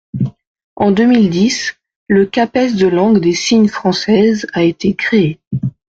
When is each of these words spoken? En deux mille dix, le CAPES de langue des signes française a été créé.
En 0.77 0.89
deux 0.89 1.05
mille 1.05 1.29
dix, 1.29 1.75
le 2.07 2.25
CAPES 2.25 2.75
de 2.75 2.87
langue 2.87 3.21
des 3.21 3.35
signes 3.35 3.67
française 3.67 4.47
a 4.51 4.63
été 4.63 4.95
créé. 4.95 5.39